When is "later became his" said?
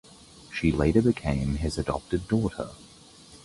0.71-1.77